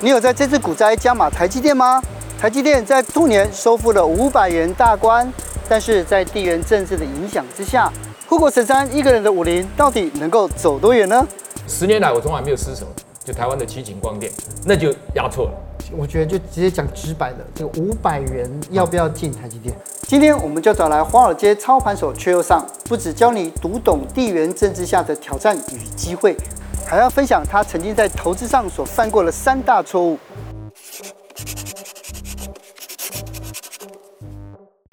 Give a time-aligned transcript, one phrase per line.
[0.00, 2.00] 你有在这次股灾加码台积电吗？
[2.40, 5.28] 台积电在兔年收复了五百元大关，
[5.68, 7.92] 但是在地缘政治的影响之下，
[8.28, 11.26] 护国神山一个人的武林到底能够走多远呢？
[11.66, 12.86] 十年来我从来没有失手，
[13.24, 14.30] 就台湾的奇景光电，
[14.64, 15.52] 那就押错了。
[15.96, 19.74] 我觉得就直接讲直白的，这个五百元要不要进台积电？
[20.06, 26.36] 今天我们就找来华尔街操盘手阙又上，不只教你读懂地缘政治下的挑战与机会，
[26.88, 30.18] 还要分享他曾经在投资上所犯过的三大错误。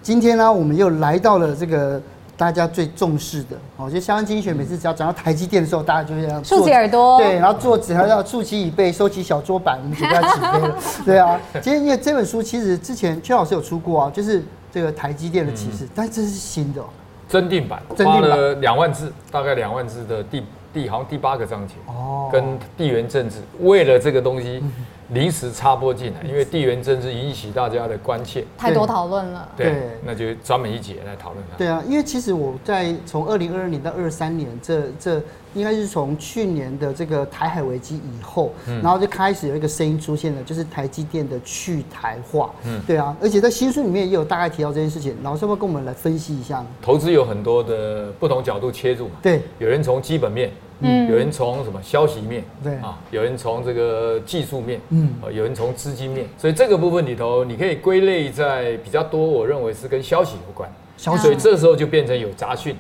[0.02, 2.02] 今天呢，我们又来到了这个
[2.36, 11.40] 大家最重视的，我觉得相关经济学每次只要讲到台积电的时候，大家就会这样竖起耳朵，对，然后坐子还要竖起椅背，收起小桌板，我们准备要起飞了， 对啊。
[11.54, 16.84] 今天因为这本书其实之前邱老师有出过啊，就是这个台积电的启示，但这是新的，
[17.30, 22.44] 增订版，花了两万字，大概两万字的第第好像第八个章节哦，跟
[22.76, 24.62] 地缘政治，为了这个东西。
[25.10, 29.48] 临时插播进来，因为地缘政治引起大家的关切，太多讨论了。
[29.56, 31.56] 对，对那就专门一节来讨论它。
[31.56, 35.22] 对啊，因为其实我在从二零二二年到二三年，这这
[35.54, 42.50] 应该是从去年的这个台海危机以后，嗯、然后就开始有一个声音出现了，就是台积电的去台化。
[42.64, 45.16] 嗯，对啊，而且在新书里面也有大概提到这件事情。
[45.22, 46.66] 老师要不要跟我们来分析一下？
[46.82, 49.18] 投资有很多的不同角度切入嘛。
[49.22, 50.50] 对，有人从基本面。
[50.82, 52.76] 嗯，有人从什么消息面，对。
[52.76, 62.74] 啊，有人从这个技术面，嗯，有人从资金面，所以这个部分里头，你可以归类在比较多，我认为是跟消息有关，消息，所以这时候就变成有杂讯，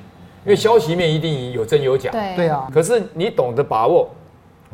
[0.43, 2.35] 因为消息面一定有真有假，对。
[2.35, 4.09] 对啊，可是你懂得把握，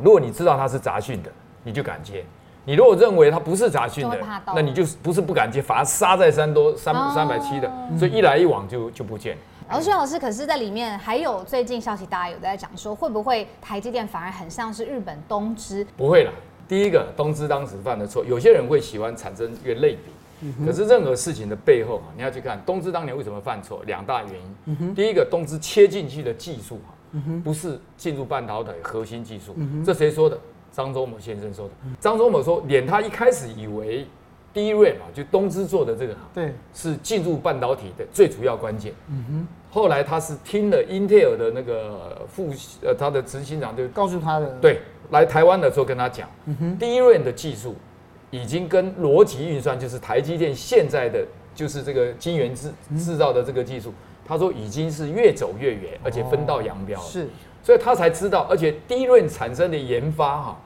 [0.02, 1.30] 如果你知道它是杂讯的，
[1.64, 2.24] 你就敢接；
[2.66, 4.18] 你如果认为它不是杂讯的，
[4.56, 9.38] 那你就不是不敢接，反而杀在三多三三百七的，所以一来一往就就不见。
[9.72, 15.88] 然后孙老师，可是在里面还有最近消息，大家有在讲说，会不会台积电反而很像是日本东芝？
[15.96, 16.32] 不会啦，
[16.68, 24.94] 第一个东芝当时犯的错，有些人会喜欢产生一个类比，可是任何事情的背后你要去看东芝当年为什么犯错，两大原因。
[24.94, 26.82] 第一个，东芝切进去的技术
[27.42, 30.38] 不是进入半导体核心技术，这谁说的？
[30.74, 31.74] 张忠谋先生说的。
[31.98, 34.06] 张忠谋说，连他一开始以为。
[34.54, 38.94] DRAM 嘛，就东芝做的这个，对，是进入半导体的最主要关键。
[39.10, 39.48] 嗯哼。
[39.74, 42.50] 后来他是听了英特尔的那个副
[42.84, 47.76] 呃，他的执行长就告诉他的，对，来台湾的时候跟他讲，嗯哼，DRAM 的技术
[48.32, 51.26] 已经跟逻辑运算，就是台积电现在的
[51.56, 53.94] 就是这个晶圆制制造的这个技术，
[54.26, 57.06] 他说已经是越走越远，而且分道扬镳了。
[57.06, 57.30] 是，
[57.64, 60.62] 所以他才知道，而且 DRAM 产生的研发哈。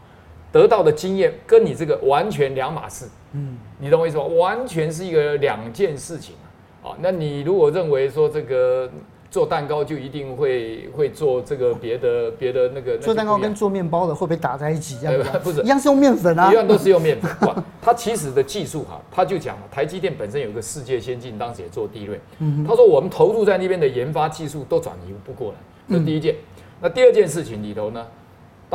[0.56, 4.24] 得到的经验跟你这个完全两码事，嗯，你懂我意思吗？
[4.24, 6.34] 完全是一个两件事情
[6.82, 6.96] 啊。
[7.02, 8.90] 那你如果认为说这个
[9.30, 14.98] 做蛋糕就一定会会做这个别的别的那个，做蛋糕跟做面包的会不会打在一起？
[15.02, 16.50] 这样不是一样是用面粉啊？
[16.50, 17.50] 一样都是用面粉。
[17.50, 22.66] 哇，他其实的技术哈，他就讲了，台积电本身有一个世界先进，当时也做 DRAM。
[22.66, 25.58] 他说我们投入在那边的研发技术都转移不过来，
[25.90, 26.34] 这第一件。
[26.80, 28.08] 那第二件事情里头呢？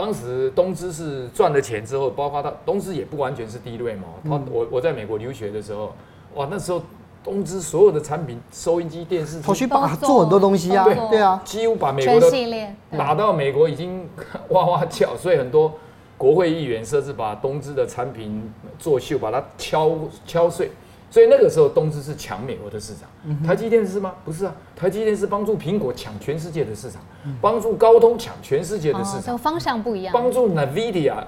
[0.00, 4.04] 当时东芝是赚了钱之后，包括他东芝也不完全是 DRAM 嘛。
[4.24, 5.92] 他我我在美国留学的时候，
[6.36, 6.80] 哇，那时候
[7.22, 14.08] 东芝所有的产品，收音机、电视机，跑去把做很多东西啊，对对啊，几乎把美国的打到美国已经
[14.48, 15.70] 哇哇叫，所以很多
[16.16, 20.70] 国会议员甚至把东芝的产品作秀，把它敲敲碎。
[21.10, 24.14] 所以那个时候，东芝是抢美国的市场，台积电是吗？
[24.24, 27.02] 不是啊，台积电是帮助苹果抢全世界的市场，
[27.40, 30.14] 帮助高通抢全世界的市场，这个方向不一样。
[30.14, 31.24] 帮助 NVIDIA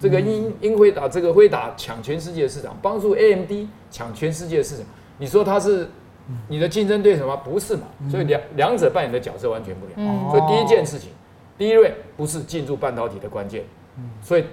[0.00, 4.86] 这个英英辉达这个辉达抢全世界的市场，帮助 AMD 抢全世界的市场。
[5.18, 5.86] 你说它是
[6.48, 7.36] 你的竞争对手吗？
[7.36, 7.82] 不是嘛？
[8.10, 10.30] 所以两两者扮演的角色完全不一样。
[10.30, 11.10] 所以第一件事情
[11.58, 13.62] ，DRAM 不是进入半导体的关键，
[14.22, 14.44] 所以。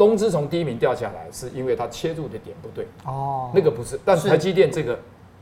[0.00, 2.86] 东芝从第一名掉下来，是因为它切入的点不对。
[3.04, 4.30] 哦，那个不是，但是。
[4.30, 4.98] 台积电这个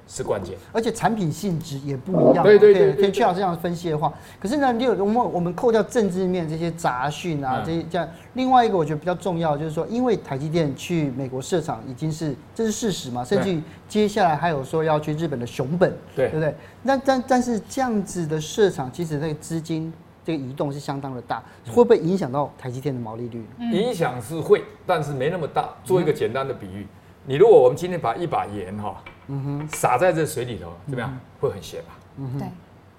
[0.09, 2.43] 是关键，而且产品性质也不一样。
[2.43, 16.31] 对对对，跟阙老师这样分析的话，可是呢，你有我们我们扣掉政治面这些杂讯啊，这些这样，另外一个我觉得比较重要就是说，因为台积电去美国设厂已经是这是事实嘛，甚至于接下来还有说要去日本的熊本，对。
[16.31, 16.53] 对不对？
[16.83, 19.93] 那但但是这样子的设厂，其实那个资金。
[20.29, 23.43] 这个移动是相当的大，会不会影响到台积电的毛利率？
[23.73, 25.71] 影响是会，但是没那么大。
[25.83, 26.87] 做一个简单的比喻，
[27.25, 31.19] 你如果我们今天把一把盐哈，嗯哼，撒在这水里头，怎么样？
[31.41, 31.99] 会很咸吧？
[32.19, 32.49] 嗯哼，对。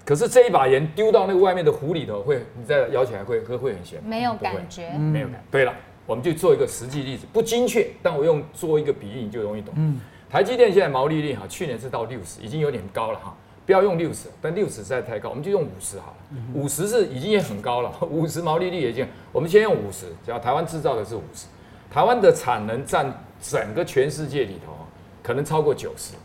[0.03, 4.01] 可是这一把盐丢到那个外面的湖里头，会你再舀起来会会会很咸？
[4.03, 5.39] 没有感觉，没有感。
[5.51, 5.73] 对了，
[6.07, 9.71] 我们就做一个实际例子，不精确，但我用做一个比喻，你就容易懂。
[9.77, 13.37] 嗯，台积电现在毛利率哈，去年是到六十，已经有点高了哈。
[13.69, 16.37] 不要用六十，但六十实在太高，我们就用五十好了。
[16.55, 19.07] 五十是已经也很高了， 五十毛利率也已经。
[19.31, 21.45] 我们先用五十，只要台湾制造的是五十，
[21.87, 24.73] 台湾的产能占整个全世界里头
[25.21, 26.15] 可能超过九十。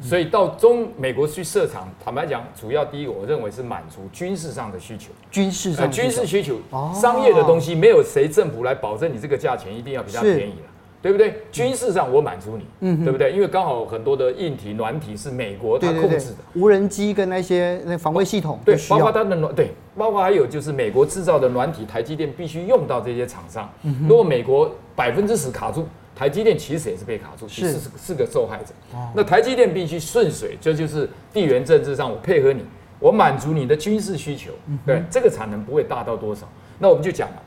[0.00, 5.12] 所以到中美国去设厂，坦白讲，主要第一个，我认为是满足军事上的需求。
[5.30, 6.56] 军事上，军事需求，
[6.92, 10.66] 商业的东西没有谁政府来保证你这个价钱一定要比较便宜了，
[11.00, 11.42] 对不对？
[11.52, 13.32] 军事上我满足你，嗯，对不对？
[13.32, 23.70] 因为刚好很多的硬体、软体是美国它控制的，无人机跟那些那防卫系统，对，包括它的软，对，包括还有就是美国制造的软体，台积电必须用到这些厂商。
[24.08, 25.86] 如果美国百分之十卡住。
[26.16, 28.74] 台积电其实也是被卡住，其实是是个受害者。
[29.14, 32.64] 那台积电必须顺水，这就是地缘政治上我配合你，
[32.98, 34.50] 我满足你的军事需求。
[34.84, 36.48] 对，这个产能不会大到多少。
[36.80, 37.42] 那我们就讲了，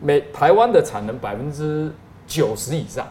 [0.00, 1.92] 美台湾的产能百分之
[2.30, 3.04] 九十以上，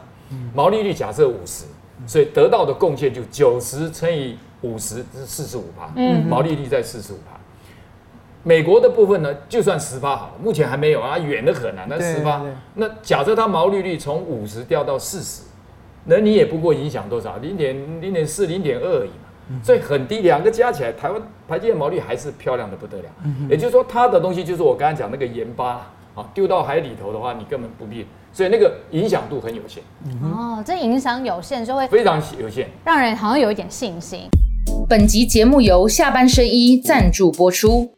[0.56, 1.66] 毛利率假设五十，
[2.08, 5.90] 所以得到的贡献就九十乘以五十是四十五趴，
[6.30, 7.38] 毛利率在四十五趴。
[8.44, 11.86] 美国的部分呢，就算十趴好了，目前还没有啊，远的很难。
[11.90, 12.42] 那十趴，
[12.76, 15.44] 那假设它毛利率从五十掉到四十，
[16.06, 17.36] 那你也不过影响多少？
[17.38, 20.22] 零点零点四、零点二而已嘛，所以很低。
[20.22, 23.10] 两个加起来，台湾台积电毛利还是漂亮的不得了。
[23.50, 25.86] 也就是说，它的东西就是我刚才讲那个盐巴
[26.16, 29.84] 啊，丢到海里头的话，你根本不必，所以那个影响度很有限。
[30.24, 34.22] 哦，这影响有限就会非常有限，让人好像有一点信心。
[34.88, 37.92] 本集节目由下半身衣赞助播出。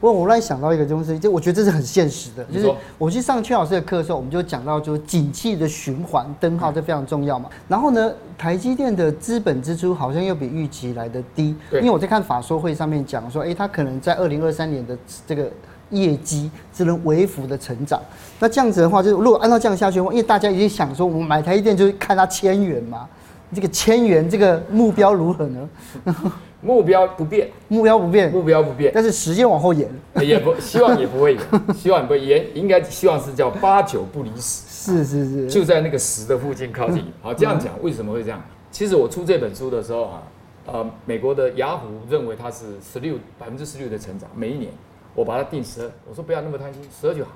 [0.00, 7.50] 我我突然想到一个东西，就我觉得这是很现实的，就是我去上邱老师的课的时候，我们就讲到，就是景气的循环灯号这非常重要嘛。
[7.66, 14.96] 然后呢，台积电的资本支出好像又比预期来的低，因为我在看法说会上面讲说，哎，它可能在二零二三年的
[15.26, 15.50] 这个
[15.90, 18.00] 业绩只能微幅的成长。
[18.38, 23.08] 那这样子的话，就是如果按照这样下去的话，因为大家已经想说，我们买台积电就是看它千元嘛，
[23.54, 25.68] 这个千元这个目标如何呢？
[26.60, 29.88] 目标不变，目标不变，目标不变，但是时间往后延，
[30.20, 31.42] 也不希望也不会延，
[31.72, 37.04] 希望也不会延，应该希望是叫八九不离十，是是是，就在那个十的附近靠近。
[37.22, 38.42] 好，这样讲为什么会这样？
[38.72, 40.22] 其实我出这本书的时候啊，
[40.66, 44.72] 呃，美国的雅虎认为它是十六百分之十六的成长，每一年，
[45.18, 47.32] 我把它定十二，我说不要那么贪心，十二就好。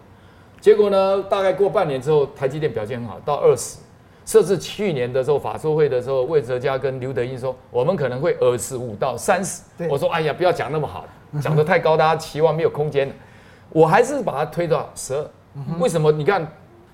[0.61, 3.79] 结果呢，大概过半年之后，台积电表现很好，到二十。
[4.25, 9.63] 甚至去年的时候，法说会的时候，魏哲家跟刘德英说，我们可能会二十五到三十。
[9.91, 11.05] 我说，哎呀，不要讲那么好，
[11.41, 13.15] 讲得太高，大家期望没有空间了。
[13.71, 15.27] 我还是把它推到十二。
[15.81, 16.13] 为什么？
[16.13, 16.47] 你看，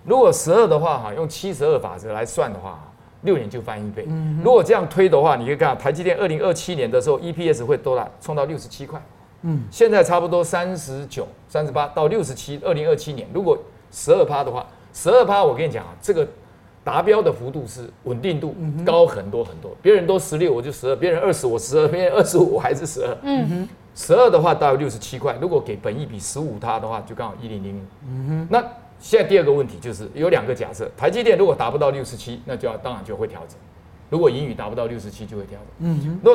[0.05, 2.83] 如果十二的话，哈，用七十二法则来算的话，
[3.21, 4.09] 六年就翻一倍。
[4.43, 8.09] 如果这样推的话，你可以看台积电二零二七年的时候，EPS 会多大？
[8.23, 8.99] 冲到六十七块。
[9.43, 12.61] 嗯，现在差不多三十九、三十八到六十七。
[12.65, 13.59] 二零二七年，如果
[13.91, 16.27] 十二趴的话，十二趴，我跟你讲啊，这个。
[16.85, 23.15] 达标的幅度是稳定度高很多很多，别人都十六我就十二，别人二十我十二， 别人二十五我还是十二。
[23.25, 27.81] 嗯哼，十二的话大概六十七块，如果给本益比十五它的话，就刚好一零零五。
[28.07, 28.65] 嗯哼，那
[28.99, 33.59] 现在第二个问题就是有两个假设，台积电如果达不到六十七，那就要当然就会调整；
[34.09, 35.91] 如果盈余达不到六十七，就会调整。
[35.91, 36.35] 嗯哼，那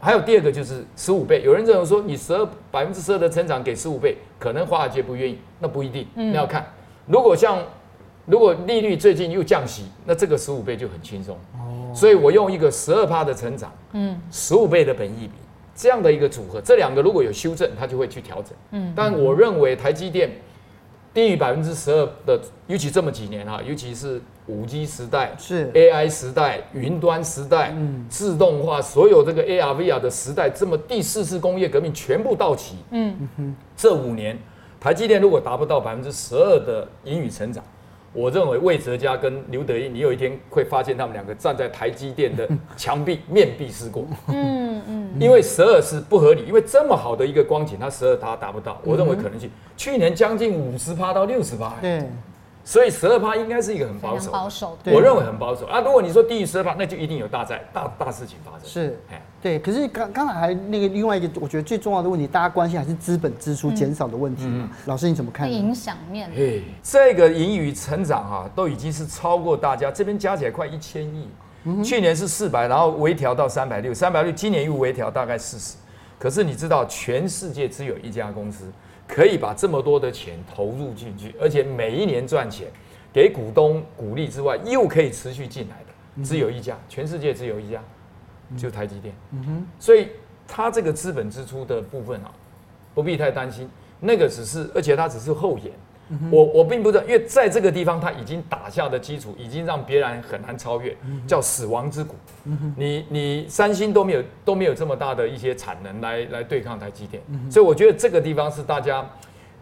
[0.00, 6.64] 还有第二个就是十五倍，有人认为说你十二百分之十二的成长给十五倍，可能华尔街不愿意，那不一定，那要看。
[7.06, 7.58] 如果像
[8.26, 11.36] 如果利率最近又降息，那这个十五倍就很轻松。
[11.54, 15.32] 哦，所以我用一个十二趴的成长，嗯，十五倍的本益比
[15.74, 18.52] 这样的一个组合，这两个如果有修正，它就会去调整。
[18.72, 20.30] 嗯，但我认为台积电
[21.14, 32.76] 低于百分之十二的，尤其这么几年哈，尤其是五 G 时代，是 AI 时代、云端时代、嗯，自动化，所有这个 AR、VR 的时代，这么第四次工业革命全部到齐。
[32.90, 34.36] 嗯哼，这五年
[34.80, 37.62] 台积电如果达不到百分之十二的盈余成长。
[38.14, 44.06] 我认为魏哲家跟刘德音，你有一天会发现他们两个站在台积电的墙壁，面壁思过。
[44.28, 48.80] 嗯嗯， 因为十二是不合理，因为这么好的一个光景，它十二它达不到。
[48.82, 51.74] 我认为可能性，去年将近五十趴到六十趴。
[51.82, 52.02] 对。
[52.64, 55.80] 所以十二趴应该是一个很保守，保守，我认为很保守啊。
[55.80, 58.68] 如果你说低于十二趴，那就一定有大灾大大事情发生。
[58.68, 58.98] 是，
[59.40, 59.58] 对。
[59.58, 64.68] 可是刚刚才还那个另外一个，我觉得最重要的问题，大家关心还是资本支出减少的问题嘛。
[64.84, 65.50] 老师你怎么看？
[65.50, 66.30] 影响面。
[66.36, 71.28] 哎，这个盈余成长啊，都已经是超过大家这边加起来快一千亿。
[71.82, 75.76] 去年是四百，然后微调到三百六，三百六，今年又微调大概四十。
[76.18, 78.64] 可是你知道，全世界只有一家公司。
[79.08, 82.68] 可以把这么多的钱投入进去，而且每一年赚钱，
[83.12, 87.82] 给股东鼓励之外，又可以持续进来的，只有一家，全世界只有一家，
[88.56, 89.14] 就台积电。
[89.32, 90.08] 嗯哼，所以
[90.46, 92.30] 它这个资本支出的部分啊，
[92.94, 95.72] 不必太担心，那个只是，而且它只是后延。
[96.30, 100.96] 我我并不知道，因为在这个地方，他已经打下的基础，已经让别人很难超越，
[101.26, 102.14] 叫死亡之谷。
[102.76, 108.98] 你你三星都没有都没有这么大的一些产能来来对抗台积电，所以我觉得这个地方是大家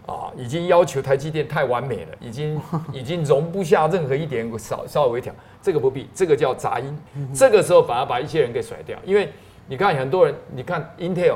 [0.06, 2.60] 啊，已经要求台积电太完美了，已经
[2.92, 6.96] 已经容不下任何一点稍稍微微调，这个不必，这个叫杂音。
[7.34, 9.28] 这个时候反而把一些人给甩掉，因为
[9.66, 11.34] 你看很多人，你看 Intel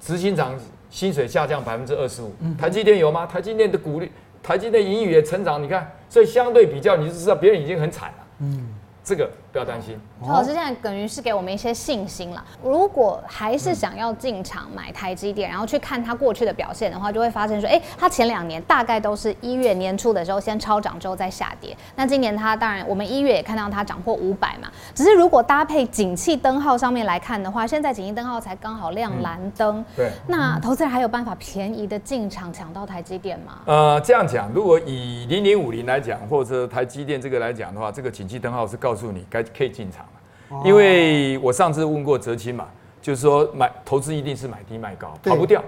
[0.00, 0.54] 执行长
[0.88, 3.26] 薪水下降百分之二十五，台积电有吗？
[3.26, 4.10] 台积电的股利，
[4.46, 8.26] 台积电盈余也成长，你看，所以相对比较，你就知道别人已经很惨了。
[8.42, 8.68] 嗯。
[9.02, 12.44] 这个不要担心，邱老师现在等于是给我们一些信心了。
[12.62, 21.76] 如果还是想要进场买台积电，然后去看它过去的表现的话，就会发现说，哎，它前两年大概都是一月年初的时候先超涨之后再下跌。
[21.94, 24.70] 那今年它当然，我们一月也看到它涨破五百嘛。
[24.94, 29.80] 只是如果搭配景气灯号上面来看的话，现在景气灯号才刚好亮蓝灯。
[29.80, 30.10] 嗯、对。
[30.26, 33.60] 那投资人还有办法便宜的进场抢到台积电吗？
[33.66, 38.76] 呃，这样讲，如果以零零五零来讲，或者台积电这个来讲的话，这个景气灯号是。
[38.76, 42.66] 告诉你该可以进场了，因为我上次问过泽清嘛，
[43.02, 45.62] 就是说买投资一定是买低卖高，跑不掉，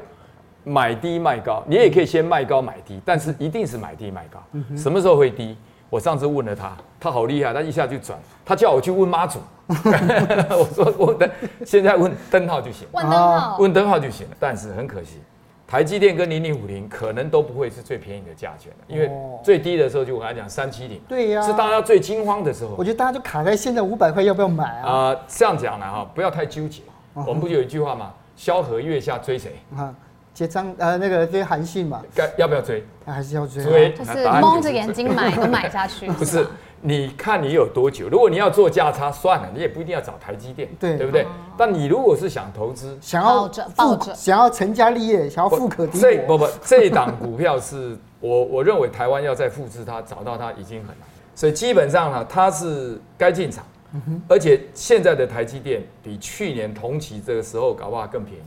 [0.65, 4.41] 买低卖高，你也可以先卖高买低，但是一定是买低卖高。
[4.77, 5.57] 什么时候会低？
[5.91, 11.29] 我上次问了他，他好厉害，他一下就转，他叫我去问妈祖， 我说我等
[11.65, 15.21] 现在问灯号就行，问灯号，问灯号就行了，但是很可惜。
[15.69, 19.11] 台积电跟零零五零可能都不会是最便宜的价钱，因为
[19.45, 22.75] 最低的时候就我刚才讲三七零，对呀，是大家最惊慌的时候。
[22.79, 24.91] 我觉得大家就卡在现在五百块要不要买啊？
[24.91, 26.81] 啊，这样讲了哈，不要太纠结。
[27.13, 28.15] 我们不就有一句话吗？
[28.35, 29.59] 萧何月下追谁？
[29.77, 29.95] 啊，
[30.39, 32.01] 结账呃那个追韩信嘛。
[32.15, 32.85] 该要不要追？
[33.05, 33.65] 还是要追。
[33.65, 36.07] 追就是蒙着眼睛买都买下去。
[36.15, 36.47] 不是。
[36.81, 38.09] 你看你有多久？
[38.09, 41.27] 如果你要做价差，算了，你也不一定要找台积电，对对不对？
[41.57, 50.99] 但你如果是想投资，想要抱着，想要成家立业，想要富可敌国，不不，这档股票是我我认为台湾要再复制它，找到它已经很难。
[51.35, 53.65] 所以基本上呢，它是该进场，
[54.29, 58.45] 而且现在的台积电比去年同期这个时候搞不好更便宜。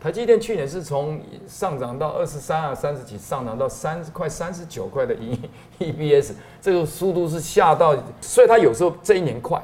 [0.00, 5.14] 台积电去年是从上涨到二十三啊三十几，上涨到三十块三十九块的
[5.78, 9.62] EPS，这个速度是下到，所以它有时候这一年快，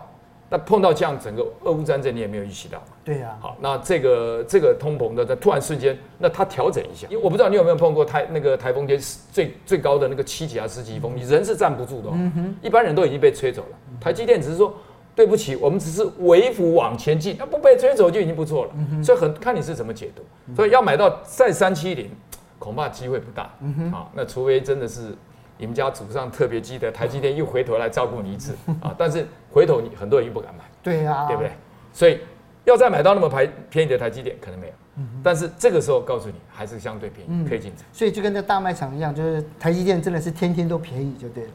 [0.50, 2.78] 但碰到这样整个俄乌战争你也没有预期到。
[3.02, 3.40] 对呀、啊。
[3.40, 9.00] 好，那这个这个通膨的在突然瞬间，那它调整一下，因为我不知道你有没有碰过台那个台风天
[9.32, 13.78] 最最高的那个七级啊十级风，你人是站不住的、哦，嗯、哼一般人都已经被吹走了。
[13.98, 14.74] 台积电只是说。
[15.16, 18.70] 对不起，我们只是微幅往前进，那不被追走就已经不错了。
[18.92, 20.22] 嗯、所以很看你是怎么解读。
[20.46, 22.10] 嗯、所以要买到再三七零，
[22.58, 23.44] 恐怕机会不大。
[23.92, 25.16] 啊，那除非真的是
[25.56, 30.62] 你们家祖上特别积德台积电又回头来照顾你一次、嗯、 啊，但是回头你很多人又不敢买。
[30.82, 31.50] 对呀、啊，对不对？
[31.94, 32.20] 所以
[32.64, 34.72] 要再买到那么排便宜的台积电，可能没有。
[35.22, 37.84] 但是这个时候告诉你，还是相对便宜，可以进场。
[37.92, 41.50] 所以就跟那大卖场一样，就是台积电真的是天天都便宜，就对了。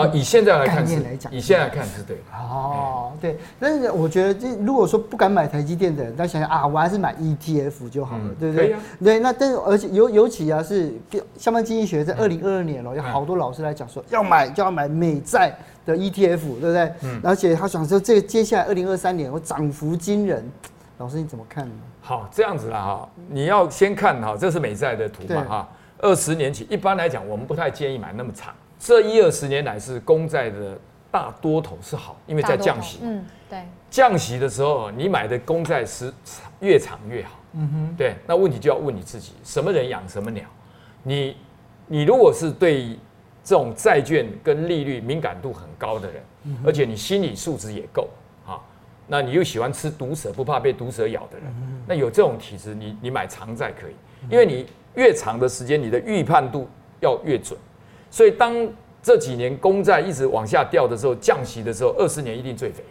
[0.00, 0.84] 啊，以现在来看，
[1.30, 2.22] 以现在来看是对的。
[2.36, 3.38] 哦，对。
[3.60, 8.76] 但是我觉得，这如果说不敢买台积电的人，他想想啊，我还是买 ETF 就好了，对不对？
[9.00, 9.18] 对。
[9.20, 10.92] 那但是而且尤尤其啊，是
[11.36, 16.92] 下半经济学在二零二二年了，有好多老师来讲说，要买就要买美债的 ETF，对不对？
[17.02, 17.20] 嗯。
[17.22, 20.44] 而且他想说，这接下来二零二三年我涨幅惊人。
[20.98, 21.74] 老师你怎么看呢？
[22.00, 25.68] 好，这样子啦哈，你要先看哈，这是美债的图嘛哈。
[25.98, 28.54] 二十年起，一般来讲，我们不太建议买那么长。
[28.78, 30.76] 这一二十年来是公债的
[31.10, 32.98] 大多头是好，因为在降息。
[33.02, 33.62] 嗯，对。
[33.90, 36.12] 降息的时候，你买的公债是
[36.60, 37.38] 越长越好。
[37.52, 37.94] 嗯哼。
[37.96, 40.44] 对，那问题就要问你自己，什么人养什么鸟？
[41.02, 41.36] 你
[41.86, 42.98] 你如果是对
[43.44, 46.22] 这种债券跟利率敏感度很高的人，
[46.64, 48.08] 而且你心理素质也够。
[49.06, 51.46] 那你又喜欢吃毒蛇，不怕被毒蛇咬的人，
[51.86, 53.94] 那有这种体质，你你买长债可以，
[54.30, 56.68] 因为你越长的时间，你的预判度
[57.00, 57.58] 要越准。
[58.10, 58.54] 所以当
[59.02, 62.84] 这几年公债一直往下掉的时候，降息的时候，二十年一定最肥，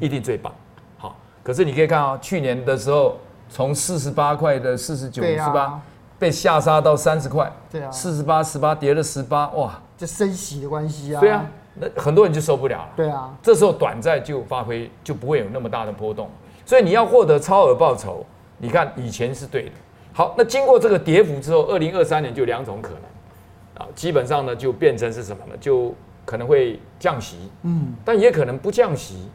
[0.00, 0.52] 一定最棒。
[0.96, 3.18] 好，可是你可以看啊，去年的时候
[3.48, 5.80] 从四十八块的四十九、十八
[6.18, 11.44] 被下杀到三十块，对啊，四十八、十八跌了十八，哇，这升息的关系啊，对啊。
[11.74, 12.88] 那很多人就受不了了。
[12.96, 16.28] 对啊，这时候短债就发挥，就不会有那么大的波动。
[16.64, 18.24] 所以你要获得超额报酬，
[18.58, 19.72] 你看以前是对的。
[20.12, 25.54] 好，那经过这个跌幅之后，二零二三年就两种可能啊，基本上呢就变成是什么呢？
[25.60, 29.28] 就可能会降息，嗯，但也可能不降息。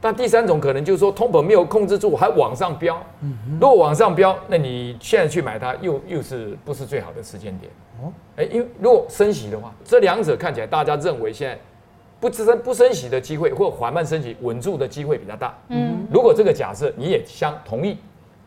[0.00, 2.98] 但第三种可能就是说通膨没有控制住，还往上飙。
[3.20, 7.70] 嗯，如果往上飙，那你现在去买它，又又是不是最好的时间点？
[8.00, 11.58] 哦，哎，因为如果升息的话，这两者看起来大家认为现在。
[12.20, 15.56] 不升不升息的机会，或缓慢升息稳住的机会比较大。
[15.68, 17.96] 嗯，如果这个假设你也相同意，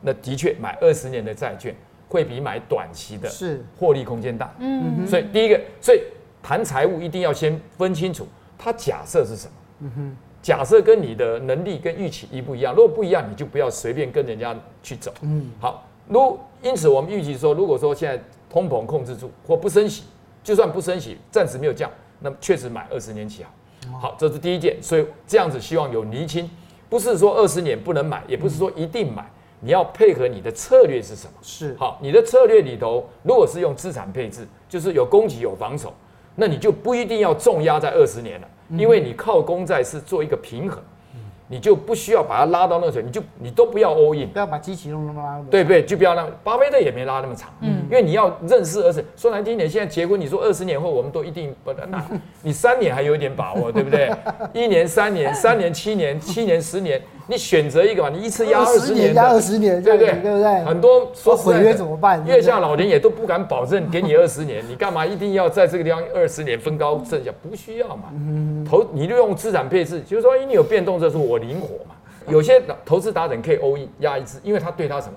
[0.01, 1.75] 那的确买二十年的债券
[2.07, 4.53] 会比买短期的是获利空间大。
[4.59, 6.01] 嗯，所以第一个，所以
[6.43, 8.27] 谈财务一定要先分清楚，
[8.57, 9.53] 它假设是什么。
[9.79, 15.11] 嗯哼，假设跟你的能力跟预期一不一样，如果不一样，你就不要随便跟人家去走。
[15.21, 20.03] 嗯，好，如因此我们预计说，如果说现在通膨控制住或不升息，
[20.43, 21.89] 就算不升息，暂时没有降，
[22.19, 23.49] 那么确实买二十年期好。
[23.99, 26.49] 好，这是第一件，所以这样子希望有厘清，
[26.89, 29.25] 不是说二十年不能买，也不是说一定买，
[29.59, 31.33] 你要配合你的策略是什么？
[31.41, 35.93] 是好，你的策略里头，如果是用资产配置，就是有攻击有防守，
[36.35, 40.81] 那你就不一定要重压在二十年了，因为你靠公债是做一个平衡。
[41.53, 45.39] 你就不需要把它拉到那个水，你就你都不要 all in，不要把机器弄那么拉。
[45.51, 45.83] 对不对？
[45.83, 52.03] 就不要让巴菲特也没拉那么长，嗯，因为你要认识二十，说难听点，现在结婚，你说二十年后我们都一定不能拿，
[52.41, 54.11] 你三年还有一点把握，对不对？
[54.51, 56.99] 一年、三年、三年、七年、七年、十年。
[57.25, 60.11] 你选择一个嘛，你一次压二十年，压二十年，对不对？
[60.21, 60.65] 对不对？
[60.65, 62.21] 很多说毁约怎么办？
[62.25, 67.31] 月下老人也都不敢保证给你二十年，你干嘛一定要在这个地方二十年分高剩下？
[67.41, 68.11] 不需要嘛。
[68.69, 71.95] 投你就用资产配置，就是说，因为你有变动的时候，我灵活嘛。
[72.27, 75.13] 有些投资达人可以 in 压一次，因为他对他什么，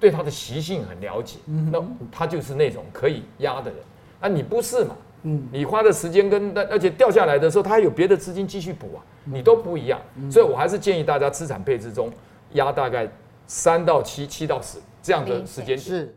[0.00, 1.38] 对他的习性很了解，
[1.70, 3.78] 那他就是那种可以压的人。
[4.20, 4.96] 啊，你不是嘛？
[5.24, 12.10] 嗯，你花的时间跟那，而且掉下来的时候，他还有别的资金继续补啊，你都不一样，所以我还是建议大家资产配置中
[12.52, 13.06] 压大概
[13.46, 16.14] 三到七、七到十这样的时间是。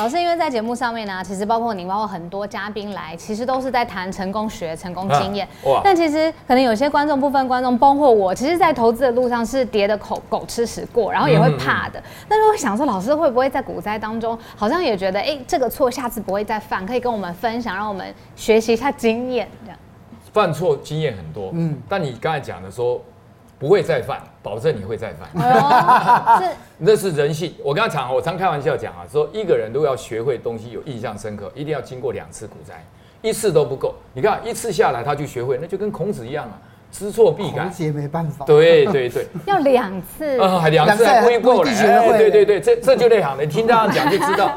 [0.00, 5.46] 老师，因为在节目上面呢，其实包括您，包括很多嘉宾来，其实都是在谈成功学、成功经验。
[5.64, 5.82] 哇！
[5.84, 12.02] 但其实可能有些观众，部分观众，包括我，其实，在投资的路上是跌的口狗吃屎过，然后也会怕的。
[12.26, 19.78] 但是我想说，老师会不会在股灾当中，好像也觉得，哎，这个错下次不会再犯，可以跟我们分享，让我们学习一下经验，这样。
[20.32, 22.98] 犯错经验很多，嗯，但你刚才讲的说。
[23.60, 25.28] 不会再犯，保证你会再犯。
[25.34, 26.42] 哦、
[26.78, 27.54] 那是人性。
[27.62, 32.82] 我刚才讲，我常开玩笑讲啊，说一个人如果要学会东西有印象深刻，一定要经过两次股灾，
[33.20, 33.94] 一次都不够。
[34.14, 36.56] 你看一次下来他就学会，那就跟孔子一样啊，
[36.90, 37.64] 知错必改。
[37.64, 38.46] 孔子也没办法。
[38.46, 39.26] 对对对。
[39.44, 40.40] 要两次。
[40.40, 41.70] 啊，两次还不够嘞。
[41.70, 43.44] 哎，对对对，这这就内行了。
[43.44, 44.56] 你听这样讲就知道，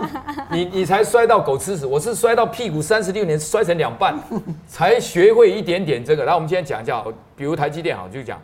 [0.49, 4.17] 你你才摔到狗吃屎，我是摔到屁股三十六年摔成两半，
[4.65, 6.23] 才学会一点点这个。
[6.23, 7.03] 来，我们今天讲一下，
[7.35, 8.39] 比如台积电好，就讲。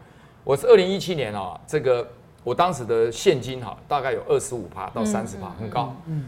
[0.49, 2.07] 我是二零一七年啊，这个
[2.43, 5.95] 我当时的现金哈，大概有二十五趴到三十趴，很高。
[6.07, 6.25] 嗯，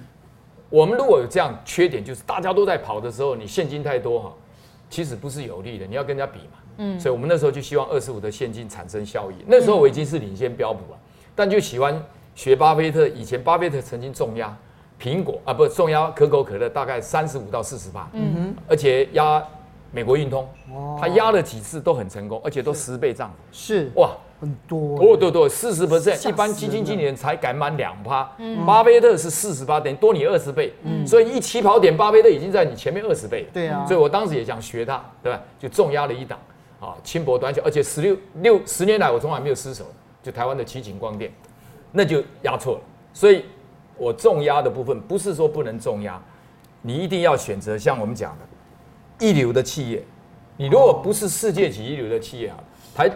[0.69, 4.33] 我们如果有这样缺点，就是大家都在跑的时候，你现金太多哈，
[4.91, 6.59] 其实不是有利的，你要跟人家比嘛。
[6.77, 9.35] 嗯，所以我们那时候就希望二十五的现金产生效益。
[9.47, 10.99] 那时候我已经是领先标普了，
[11.33, 11.99] 但就喜欢
[12.35, 13.07] 学巴菲特。
[13.07, 14.55] 以前巴菲特曾经重压
[15.01, 18.07] 苹果啊，不重压可口可乐，大概三十五到四十趴。
[18.13, 19.43] 嗯哼，而且压。
[19.91, 20.47] 美国运通，
[20.99, 23.35] 他压了几次都很成功，而且都十倍涨幅。
[23.51, 28.31] 是哇，很多哦，对对四十 percent，一般基金经理人才敢满两趴，
[28.65, 30.73] 巴菲特是四十八，等于多你二十倍。
[31.05, 33.47] 所以一起跑点，巴菲特已经在你前面二十倍。
[33.51, 35.41] 对啊，所以我当时也想学他，对吧？
[35.59, 36.39] 就重压了一档
[36.79, 39.85] 啊，轻薄短小，而且十六六十年来我从来没有失手，
[40.23, 41.29] 就台湾的奇景光电，
[41.91, 42.81] 那就压错了。
[43.13, 43.43] 所以
[43.97, 46.17] 我重压的部分不是说不能重压，
[46.81, 48.45] 你一定要选择像我们讲的。
[49.21, 50.03] 一流的企业，
[50.57, 52.57] 你如果不是世界级一流的企业啊，
[52.95, 53.09] 台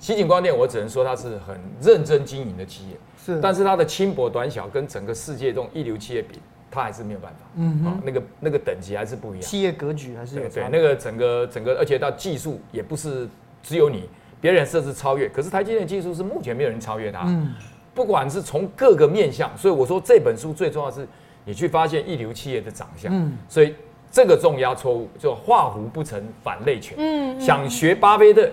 [0.00, 13.28] 奇景光电，我只能说它是很认真经营的企业，是，但是它的轻薄短小跟整个世界这种一流企业比，它还是没有办法，嗯啊，那个那个等级还是不一样，企业格局还是有对，对，那个整个整个，而且到技术也不是
[13.62, 14.08] 只有你，
[14.40, 17.54] 别人设置超越，可是台积电技术是目前没有人超越它，嗯，
[17.94, 21.06] 不管是从各个面向，所以我说这本书最重要的是
[21.44, 23.74] 你去发现一流企业的长相，嗯，所以。
[24.12, 26.94] 这个重压错误，就画虎不成反类犬。
[26.98, 28.46] 嗯，想学巴菲特，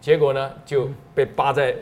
[0.00, 1.72] 结果呢就被扒在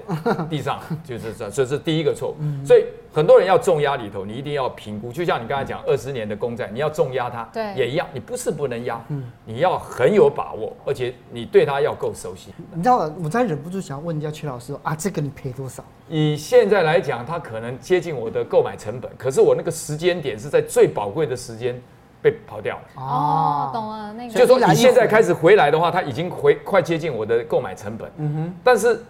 [0.51, 2.67] 地上， 就是这，这是第一个错误。
[2.67, 5.11] 所以很多人要重压里头，你一定要评估。
[5.11, 8.07] 就像你刚才讲，二十年的公债，你要重压它，对，也一样。
[8.13, 9.03] 你不是不能压，
[9.47, 12.53] 你要很有把握，而且你对它要够熟悉。
[12.75, 15.83] 你知道，我才忍不住想问一下曲老师啊，这个你赔多少？
[16.11, 21.81] 以现在来讲，它可能接近我的购买成本，可是我那个时间点是在最宝贵的时间。
[22.23, 24.13] 被跑掉了哦，懂了。
[24.13, 28.09] 那个就是说你现在开始回来的话，它已经回快接近我的购买成本。
[28.19, 28.55] 嗯哼。
[28.63, 29.05] 但是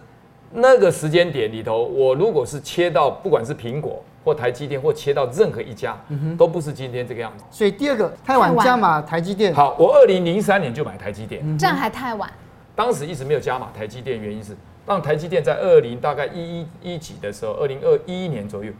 [0.51, 7.43] 那个时间点里头，我如果是切到不管是苹果或台积电，或切到任何一家，嗯哼，都不是今天这个样子。
[7.51, 9.53] 所以第二个太晚加码台积电。
[9.53, 12.27] 好，我二零零三年就买台积电，这样还太晚。
[12.75, 18.71] 当时一直没有加码台积电，原因是让台积电在二零大概一一一几的时候，二零二一年左右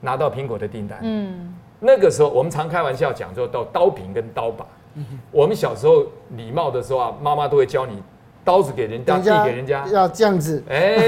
[0.00, 0.98] 拿到苹果的订单。
[1.02, 1.54] 嗯。
[1.80, 4.66] 那个时候，我们常开玩笑讲，说到刀柄跟刀把。
[5.30, 6.04] 我们小时候
[6.36, 8.02] 礼貌的时候啊，妈妈都会教你，
[8.44, 10.62] 刀子给人家，递给人家，要这样子。
[10.68, 10.98] 哎，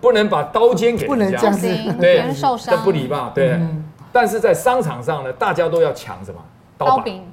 [0.00, 1.68] 不能把刀尖给人家，不能这样子，
[2.00, 3.30] 对，受伤，这不礼貌。
[3.34, 3.58] 对。
[4.12, 6.40] 但是在商场上呢，大家都要抢什么？
[6.78, 7.24] 刀柄。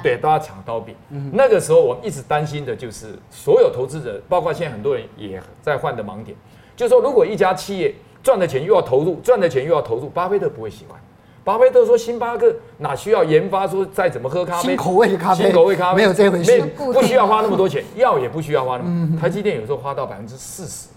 [0.00, 0.94] 对，都要抢刀柄。
[1.32, 6.36] 那个时候，我们一直担心的就是，所有投资者，包括现在很多人也在换的盲点，
[6.76, 11.00] 就是说，如果一家企业赚的钱又要投入，赚的钱又要投入，巴菲特不会喜欢。
[11.44, 15.96] 巴菲特说星巴克哪需要研发说再怎么喝咖啡，新口味的咖啡，新口味咖啡。
[15.96, 19.20] 没有这回事，不需要花那么多钱， 药也不需要花那。
[19.20, 20.88] 台积电有时候花到百分之四十，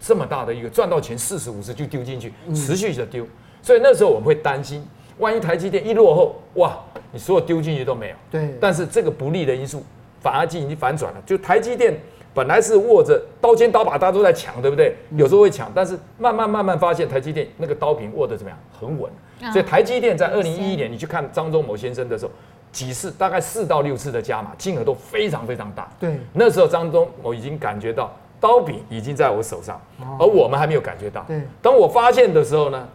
[0.00, 3.26] 这么大的一个赚到钱四十五十就丢进去，持续的丢，
[3.62, 4.86] 所以那时候我们会担心，
[5.18, 6.78] 万一台积电一落后，哇，
[7.10, 8.14] 你所有丢进去都没有。
[8.30, 9.82] 对，但是这个不利的因素
[10.20, 11.98] 反而进行反转了，就台积电。
[12.32, 14.96] 本来是握着刀尖刀把，大家都在抢，对不对？
[15.16, 18.58] 有时候会抢，但是慢慢慢慢发现台积电那个刀柄握得怎么样？
[18.78, 19.10] 很稳。
[19.52, 22.30] 所以台积电在二零一一年，你去看张忠谋先生的时候，
[22.70, 25.90] 几次大概四到六次的加码，金额都非常非常大。
[25.98, 29.80] 对，那时候张忠谋已经感觉到刀柄已经在我手上，
[30.18, 31.24] 而我们还没有感觉到。
[31.26, 32.86] 对，当我发现的时候呢，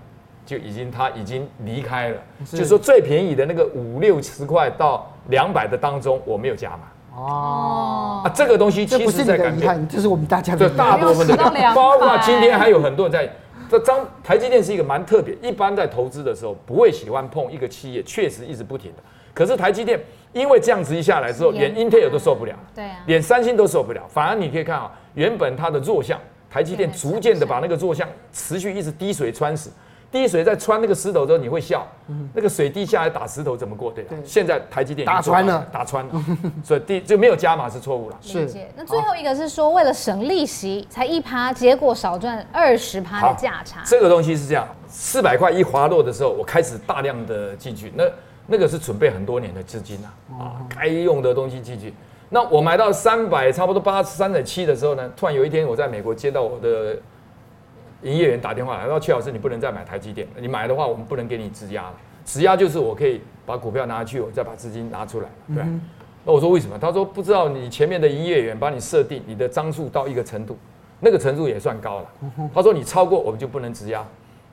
[0.46, 2.18] 就已经他已经离开了。
[2.52, 6.84] 就是说最便宜的那个五六十块到两百的当中，我没有加码。
[7.16, 10.68] 哦，啊，这个东西其实在改变，这是我们大家的。
[10.68, 11.36] 对，大部分的，
[11.74, 13.30] 包括今天还有很多人在。
[13.68, 19.02] 这张台积电是一个蛮特别，一般在投资的时候不会喜欢碰一个企业，确实一直不停的。
[19.34, 20.00] 可是台积电
[20.34, 24.04] 因为这样子一下来之后，连 Intel 都受不了，对啊，连三星都受不了。
[24.08, 29.72] 反而你可以看啊，原本它的弱项，台积电逐渐的把那个弱项持续一直滴水穿石。
[30.12, 31.86] 滴水在穿那个石头之后，你会笑。
[32.34, 33.92] 那个水滴下来打石头怎么过？
[33.92, 36.26] 对，现在台积电打穿了，打穿了，
[36.64, 38.18] 所以第就没有加码是错误了。
[38.22, 38.48] 是。
[38.76, 43.82] 那最后一个是说，为了省利息才一趴，结果少赚二十趴的价差。
[43.86, 48.04] 这个东西是这样，四百块一滑落的时候，我开始大量的进去，那
[48.48, 51.94] 那个是准备很多年的资金啊，啊，该用的东西进去。
[52.30, 56.96] 那我买到三百，差不多八十三点七的时候呢，突然有一天我在美国接到我的。
[58.06, 61.94] 营业员打电话来，说：“阙老师，你不能再买台积电，你买的话，我们不能给你质押了。
[62.24, 65.28] 质押就是我可以把股票拿去，我再把资金拿出来。
[65.48, 65.82] 对，嗯、
[66.24, 66.78] 那我说为什么？
[66.78, 70.56] 他说不知道你前面的营业员帮你设定你的张数到一个程度，
[71.00, 72.10] 那个程度也算高了。
[72.54, 74.06] 他说你超过我们就不能质押。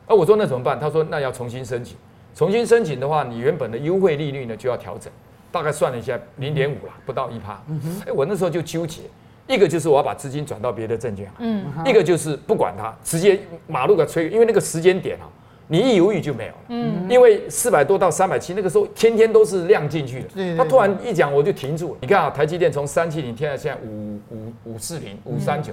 [0.09, 0.81] 那我说那怎么办？
[0.81, 1.97] 他说那要重新申请，
[2.35, 5.13] 重新申请的话，你原本的优惠利率呢就要调整，
[5.51, 7.53] 大概算了一下，零点五了，不到一趴。
[7.53, 9.03] 哎、嗯欸，我那时候就纠结。”
[9.47, 15.27] 一个就是我要把资金转到别的证券，嗯，一个就是不管它，直接马路给吹，因为那个时间点啊，
[15.67, 21.99] 你一犹豫就没有了，嗯，因为四百多到三百七那个时候天天都是量进去的，他突然一讲我就停住了。
[22.01, 25.73] 你看啊，台积电从三七零天到现在五五五四零五三九，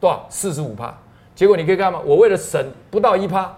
[0.00, 0.24] 多少？
[0.30, 0.96] 四十五趴，
[1.34, 2.00] 结果你可以看吗？
[2.04, 3.52] 我为了省不到一趴，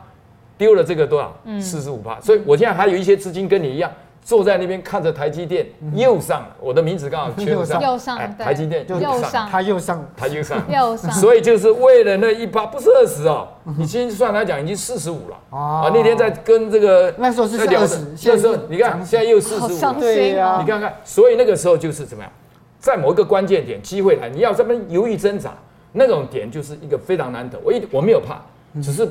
[0.56, 1.36] 丢了这个多少？
[1.60, 3.92] 四十五趴，所以我现在还有一些资金跟你一样。
[4.24, 8.86] 坐在那边看着台积电又上，我的名字刚好缺上，又上，台积电。
[8.88, 15.36] 又上，它又上，它又上，又 上，所以就是为了那一趴，不是二十哦，你今天算来讲已经四十五了。
[15.50, 15.90] 啊。
[15.94, 22.32] 那天在跟这个那时候是二十，那时候你看现在又四十五，对呀，你看看，所以那个时候就是怎么样，
[22.78, 25.52] 在某一个关键点机会来，你要这么犹豫挣扎，
[25.92, 27.58] 那种点就是一个非常难得。
[27.62, 28.40] 我一我没有怕，
[28.80, 29.06] 只是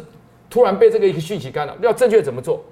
[0.50, 2.64] 突然被这个一个讯息干扰，要正确怎么做？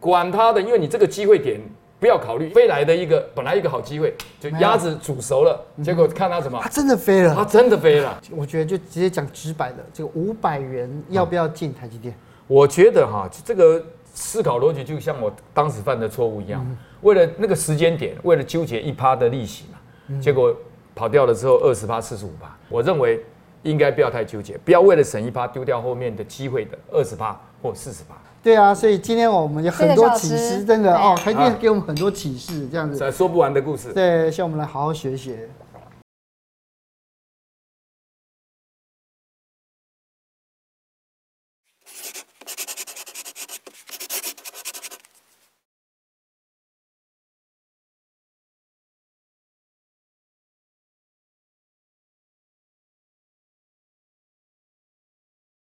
[0.00, 1.60] 管他的，因为你这个机会点。
[2.00, 6.58] 不要考虑飞来的一个本来一个好机会，就鸭子煮熟了，结果看它什么？
[6.62, 8.20] 它真的飞了，它真的飞了。
[8.30, 12.14] 我觉得就直接讲直白的，这个五百元要不要进台积电？
[12.46, 16.66] 我觉得哈，这个思考逻辑就像我当时犯的错误一样，
[17.00, 20.54] 为了那个时间点，为了纠结一趴的利息嘛，结果
[20.94, 22.54] 跑掉了之后二十趴、四十五趴。
[22.68, 23.24] 我认为
[23.62, 28.14] 应该不要太纠结，不要为了省一趴丢掉后面的机会的二十趴或四十趴。
[28.44, 33.10] 对啊，所以今天我们有很多启示，真的哦，台积电给我们很多启示，这样子。
[33.10, 33.90] 说不完的故事。
[33.94, 35.48] 对，希望我们来好好学学。